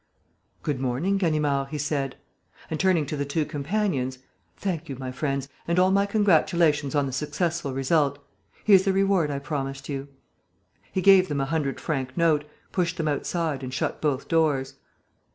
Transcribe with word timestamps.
"Good 0.63 0.79
morning, 0.79 1.17
Ganimard," 1.19 1.67
he 1.69 1.77
said. 1.77 2.15
And 2.71 2.79
turning 2.79 3.05
to 3.05 3.15
the 3.15 3.23
two 3.23 3.45
companions, 3.45 4.17
"Thank 4.57 4.89
you, 4.89 4.95
my 4.95 5.11
friends, 5.11 5.47
and 5.67 5.77
all 5.77 5.91
my 5.91 6.07
congratulations 6.07 6.95
on 6.95 7.05
the 7.05 7.11
successful 7.11 7.71
result. 7.71 8.17
Here's 8.63 8.85
the 8.85 8.93
reward 8.93 9.29
I 9.29 9.37
promised 9.37 9.89
you." 9.89 10.07
He 10.91 11.03
gave 11.03 11.27
them 11.27 11.39
a 11.39 11.45
hundred 11.45 11.79
franc 11.79 12.17
note, 12.17 12.45
pushed 12.71 12.97
them 12.97 13.07
outside 13.07 13.61
and 13.61 13.71
shut 13.71 14.01
both 14.01 14.27
doors. 14.27 14.73